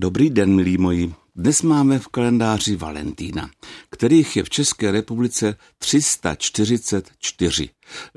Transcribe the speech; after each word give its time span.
Dobrý 0.00 0.30
den, 0.30 0.54
milí 0.54 0.78
moji. 0.78 1.14
Dnes 1.36 1.62
máme 1.62 1.98
v 1.98 2.08
kalendáři 2.08 2.76
Valentína, 2.76 3.50
kterých 3.90 4.36
je 4.36 4.42
v 4.42 4.50
České 4.50 4.92
republice 4.92 5.56
344. 5.78 7.68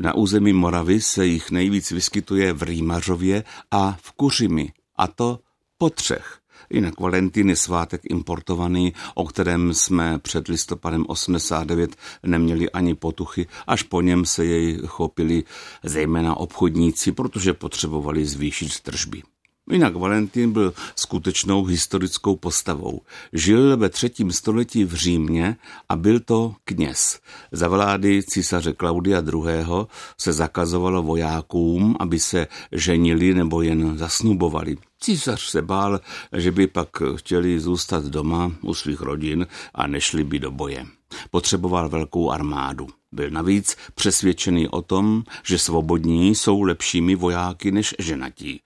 Na 0.00 0.14
území 0.14 0.52
Moravy 0.52 1.00
se 1.00 1.26
jich 1.26 1.50
nejvíc 1.50 1.90
vyskytuje 1.90 2.52
v 2.52 2.62
Rýmařově 2.62 3.44
a 3.70 3.98
v 4.02 4.12
Kuřimi, 4.12 4.72
a 4.96 5.06
to 5.06 5.38
po 5.78 5.90
třech. 5.90 6.38
Jinak 6.70 7.00
Valentín 7.00 7.48
je 7.48 7.56
svátek 7.56 8.00
importovaný, 8.04 8.92
o 9.14 9.24
kterém 9.24 9.74
jsme 9.74 10.18
před 10.18 10.48
listopadem 10.48 11.04
89 11.08 11.96
neměli 12.22 12.70
ani 12.70 12.94
potuchy, 12.94 13.46
až 13.66 13.82
po 13.82 14.00
něm 14.00 14.24
se 14.24 14.44
jej 14.44 14.78
chopili 14.86 15.44
zejména 15.82 16.36
obchodníci, 16.36 17.12
protože 17.12 17.54
potřebovali 17.54 18.26
zvýšit 18.26 18.80
tržby. 18.80 19.22
Jinak 19.70 19.94
Valentín 19.94 20.52
byl 20.52 20.74
skutečnou 20.96 21.64
historickou 21.64 22.36
postavou. 22.36 23.00
Žil 23.32 23.76
ve 23.76 23.88
třetím 23.88 24.32
století 24.32 24.84
v 24.84 24.94
Římě 24.94 25.56
a 25.88 25.96
byl 25.96 26.20
to 26.20 26.54
kněz. 26.64 27.20
Za 27.52 27.68
vlády 27.68 28.22
císaře 28.22 28.72
Klaudia 28.72 29.22
II. 29.32 29.86
se 30.18 30.32
zakazovalo 30.32 31.02
vojákům, 31.02 31.96
aby 32.00 32.20
se 32.20 32.46
ženili 32.72 33.34
nebo 33.34 33.62
jen 33.62 33.98
zasnubovali. 33.98 34.76
Císař 35.00 35.42
se 35.42 35.62
bál, 35.62 36.00
že 36.36 36.52
by 36.52 36.66
pak 36.66 36.88
chtěli 37.16 37.60
zůstat 37.60 38.04
doma 38.04 38.52
u 38.62 38.74
svých 38.74 39.00
rodin 39.00 39.46
a 39.74 39.86
nešli 39.86 40.24
by 40.24 40.38
do 40.38 40.50
boje. 40.50 40.86
Potřeboval 41.30 41.88
velkou 41.88 42.30
armádu. 42.30 42.88
Byl 43.12 43.30
navíc 43.30 43.76
přesvědčený 43.94 44.68
o 44.68 44.82
tom, 44.82 45.24
že 45.44 45.58
svobodní 45.58 46.34
jsou 46.34 46.62
lepšími 46.62 47.14
vojáky 47.14 47.72
než 47.72 47.94
ženatí. 47.98 48.60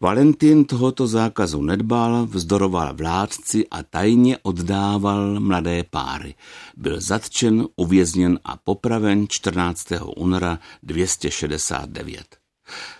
Valentín 0.00 0.64
tohoto 0.64 1.06
zákazu 1.06 1.62
nedbal, 1.62 2.26
vzdoroval 2.26 2.94
vládci 2.94 3.66
a 3.70 3.82
tajně 3.82 4.38
oddával 4.42 5.40
mladé 5.40 5.84
páry. 5.90 6.34
Byl 6.76 7.00
zatčen, 7.00 7.66
uvězněn 7.76 8.38
a 8.44 8.56
popraven 8.56 9.26
14. 9.28 9.86
února 10.16 10.58
269. 10.82 12.24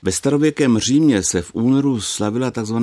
Ve 0.02 0.12
starověkém 0.12 0.78
Římě 0.78 1.22
se 1.22 1.42
v 1.42 1.54
únoru 1.54 2.00
slavila 2.00 2.50
tzv. 2.50 2.76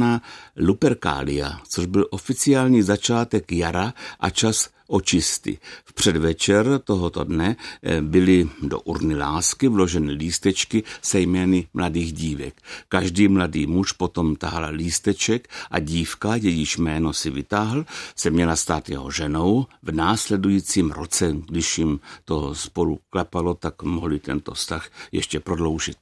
Lupercalia, 0.57 1.59
což 1.69 1.85
byl 1.85 2.07
oficiální 2.09 2.81
začátek 2.81 3.51
jara 3.51 3.93
a 4.19 4.29
čas 4.29 4.69
očisty. 4.87 5.57
V 5.85 5.93
předvečer 5.93 6.79
tohoto 6.83 7.23
dne 7.23 7.55
eh, 7.83 8.01
byly 8.01 8.49
do 8.61 8.79
urny 8.79 9.15
lásky 9.15 9.67
vloženy 9.67 10.11
lístečky 10.11 10.83
se 11.01 11.19
jmény 11.19 11.67
mladých 11.73 12.13
dívek. 12.13 12.61
Každý 12.89 13.27
mladý 13.27 13.67
muž 13.67 13.91
potom 13.91 14.35
tahal 14.35 14.73
lísteček 14.73 15.47
a 15.71 15.79
dívka, 15.79 16.35
jejíž 16.35 16.77
jméno 16.77 17.13
si 17.13 17.29
vytáhl, 17.29 17.85
se 18.15 18.29
měla 18.29 18.55
stát 18.55 18.89
jeho 18.89 19.11
ženou 19.11 19.65
v 19.83 19.91
následujícím 19.91 20.91
roce, 20.91 21.35
když 21.47 21.77
jim 21.77 21.99
to 22.25 22.55
spolu 22.55 22.99
klapalo, 23.09 23.53
tak 23.53 23.83
mohli 23.83 24.19
tento 24.19 24.53
vztah 24.53 24.89
ještě 25.11 25.39
prodloužit. 25.39 25.97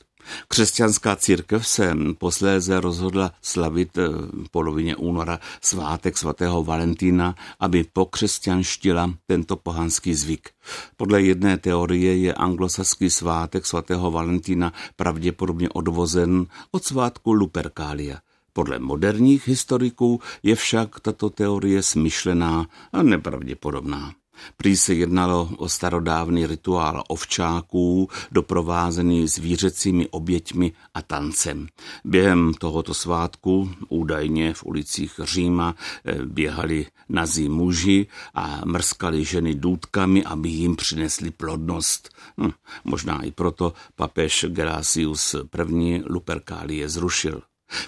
Křesťanská 0.47 1.15
církev 1.15 1.67
se 1.67 1.93
posléze 2.17 2.79
rozhodla 2.79 3.31
slavit 3.41 3.97
eh, 3.97 4.07
v 4.45 4.49
polovině 4.51 4.95
února 4.95 5.39
svátek 5.61 6.17
svatého 6.17 6.63
Valentína, 6.63 7.35
aby 7.59 7.85
pokřesťanštila 7.93 9.13
tento 9.27 9.55
pohanský 9.55 10.13
zvyk. 10.13 10.49
Podle 10.97 11.21
jedné 11.21 11.57
teorie 11.57 12.17
je 12.17 12.33
anglosaský 12.33 13.09
svátek 13.09 13.65
svatého 13.65 14.11
Valentína 14.11 14.73
pravděpodobně 14.95 15.69
odvozen 15.69 16.45
od 16.71 16.83
svátku 16.83 17.33
Lupercalia. 17.33 18.19
Podle 18.53 18.79
moderních 18.79 19.47
historiků 19.47 20.21
je 20.43 20.55
však 20.55 20.99
tato 20.99 21.29
teorie 21.29 21.83
smyšlená 21.83 22.67
a 22.93 23.03
nepravděpodobná. 23.03 24.13
Prý 24.57 24.77
se 24.77 24.93
jednalo 24.93 25.49
o 25.57 25.69
starodávný 25.69 26.47
rituál 26.47 27.03
ovčáků, 27.07 28.09
doprovázený 28.31 29.27
zvířecími 29.27 30.07
oběťmi 30.07 30.71
a 30.93 31.01
tancem. 31.01 31.67
Během 32.05 32.53
tohoto 32.53 32.93
svátku 32.93 33.69
údajně 33.89 34.53
v 34.53 34.65
ulicích 34.65 35.19
Říma 35.23 35.75
eh, 36.05 36.25
běhali 36.25 36.85
nazí 37.09 37.49
muži 37.49 38.07
a 38.33 38.61
mrskali 38.65 39.25
ženy 39.25 39.55
důdkami, 39.55 40.23
aby 40.23 40.49
jim 40.49 40.75
přinesli 40.75 41.31
plodnost. 41.31 42.09
Hm, 42.37 42.51
možná 42.83 43.23
i 43.23 43.31
proto 43.31 43.73
papež 43.95 44.45
Gelasius 44.49 45.35
I. 45.79 46.03
Luperkálie 46.05 46.89
zrušil. 46.89 47.41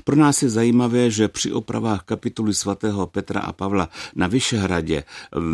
Pro 0.03 0.16
nás 0.16 0.44
je 0.44 0.50
zajímavé, 0.50 1.12
že 1.12 1.28
při 1.28 1.51
opravách 1.51 2.03
kapituly 2.03 2.53
svatého 2.53 3.07
Petra 3.07 3.40
a 3.41 3.51
Pavla 3.51 3.90
na 4.16 4.28
Vyšehradě 4.28 5.03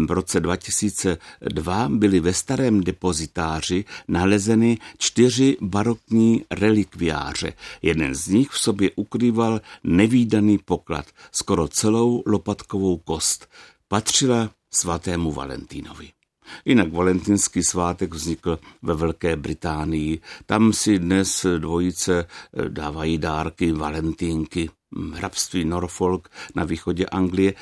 v 0.06 0.12
roce 0.12 0.40
2002 0.40 1.90
byly 1.90 2.20
ve 2.20 2.34
starém 2.34 2.82
depozitáři 2.82 3.86
nalezeny 4.08 4.78
čtyři 4.98 5.58
barokní 5.62 6.44
relikviáře. 6.52 7.54
Jeden 7.82 8.16
z 8.16 8.28
nich 8.28 8.50
v 8.50 8.60
sobě 8.60 8.92
ukrýval 8.96 9.62
nevýdaný 9.84 10.58
poklad, 10.58 11.06
skoro 11.32 11.68
celou 11.68 12.24
lopatkovou 12.26 12.98
kost. 12.98 13.48
Patřila 13.88 14.52
svatému 14.74 15.32
Valentínovi. 15.32 16.21
Jinak 16.66 16.94
valentinský 16.94 17.64
svátek 17.64 18.14
vznikl 18.14 18.60
ve 18.82 18.94
Velké 18.94 19.36
Británii. 19.36 20.20
Tam 20.46 20.74
si 20.74 21.00
dnes 21.00 21.46
dvojice 21.58 22.26
dávají 22.70 23.18
dárky, 23.18 23.72
valentínky 23.72 24.70
hrabství 25.14 25.66
Norfolk 25.66 26.30
na 26.56 26.64
východě 26.64 27.06
Anglie 27.06 27.54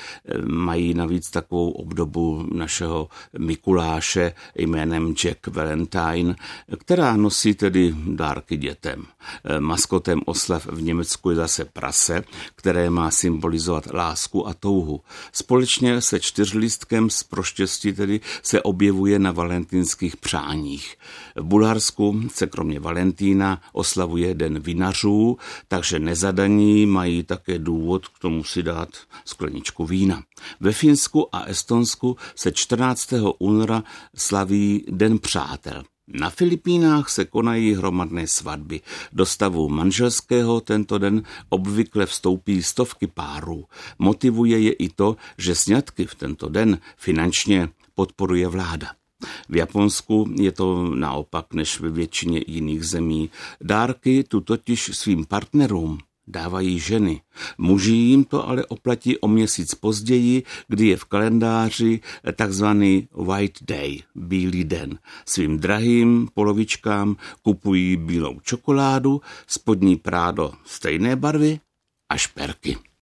mají 0.46 0.94
navíc 0.94 1.30
takovou 1.30 1.70
obdobu 1.70 2.46
našeho 2.52 3.08
Mikuláše 3.38 4.32
jménem 4.54 5.14
Jack 5.14 5.46
Valentine, 5.46 6.36
která 6.78 7.16
nosí 7.16 7.54
tedy 7.54 7.94
dárky 8.06 8.56
dětem. 8.56 9.04
Maskotem 9.58 10.20
oslav 10.24 10.66
v 10.66 10.82
Německu 10.82 11.30
je 11.30 11.36
zase 11.36 11.64
prase, 11.64 12.24
které 12.54 12.90
má 12.90 13.10
symbolizovat 13.10 13.92
lásku 13.92 14.48
a 14.48 14.54
touhu. 14.54 15.00
Společně 15.32 16.00
se 16.00 16.20
čtyřlistkem 16.20 17.10
z 17.10 17.22
proštěstí 17.22 17.92
tedy 17.92 18.20
se 18.42 18.62
objevuje 18.62 19.18
na 19.18 19.32
valentinských 19.32 20.16
přáních. 20.16 20.96
V 21.36 21.42
Bulharsku 21.42 22.20
se 22.34 22.46
kromě 22.46 22.80
Valentína 22.80 23.62
oslavuje 23.72 24.34
Den 24.34 24.58
vinařů, 24.60 25.38
takže 25.68 25.98
nezadaní 25.98 26.86
také 27.24 27.58
důvod 27.58 28.08
k 28.08 28.18
tomu 28.18 28.44
si 28.44 28.62
dát 28.62 28.88
skleničku 29.24 29.86
vína. 29.86 30.22
Ve 30.60 30.72
Finsku 30.72 31.34
a 31.34 31.44
Estonsku 31.44 32.16
se 32.34 32.52
14. 32.52 33.12
února 33.38 33.84
slaví 34.16 34.84
Den 34.88 35.18
přátel. 35.18 35.82
Na 36.12 36.30
Filipínách 36.30 37.08
se 37.08 37.24
konají 37.24 37.74
hromadné 37.74 38.26
svatby. 38.26 38.80
Do 39.12 39.26
stavu 39.26 39.68
manželského 39.68 40.60
tento 40.60 40.98
den 40.98 41.22
obvykle 41.48 42.06
vstoupí 42.06 42.62
stovky 42.62 43.06
párů. 43.06 43.64
Motivuje 43.98 44.58
je 44.58 44.72
i 44.72 44.88
to, 44.88 45.16
že 45.38 45.54
sňatky 45.54 46.06
v 46.06 46.14
tento 46.14 46.48
den 46.48 46.78
finančně 46.96 47.68
podporuje 47.94 48.48
vláda. 48.48 48.88
V 49.48 49.56
Japonsku 49.56 50.30
je 50.40 50.52
to 50.52 50.94
naopak 50.94 51.54
než 51.54 51.80
ve 51.80 51.90
většině 51.90 52.40
jiných 52.46 52.84
zemí. 52.84 53.30
Dárky 53.60 54.24
tu 54.24 54.40
totiž 54.40 54.90
svým 54.92 55.24
partnerům 55.24 55.98
dávají 56.30 56.78
ženy. 56.78 57.20
Muži 57.58 57.92
jim 57.92 58.24
to 58.24 58.48
ale 58.48 58.66
oplatí 58.66 59.18
o 59.18 59.28
měsíc 59.28 59.74
později, 59.74 60.42
kdy 60.68 60.86
je 60.86 60.96
v 60.96 61.04
kalendáři 61.04 62.00
takzvaný 62.36 63.08
White 63.12 63.58
Day, 63.62 64.02
bílý 64.14 64.64
den. 64.64 64.98
Svým 65.26 65.58
drahým 65.58 66.28
polovičkám 66.34 67.16
kupují 67.42 67.96
bílou 67.96 68.40
čokoládu, 68.40 69.20
spodní 69.46 69.96
prádo 69.96 70.52
stejné 70.64 71.16
barvy 71.16 71.60
a 72.08 72.16
šperky. 72.16 72.90